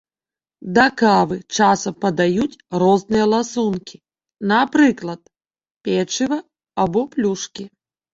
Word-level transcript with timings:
Да 0.75 0.83
кавы 0.99 1.35
часам 1.57 1.93
падаюць 2.05 2.59
розныя 2.83 3.25
ласункі, 3.33 3.97
напрыклад, 4.53 5.21
печыва 5.89 6.39
або 6.85 7.05
плюшкі. 7.13 7.67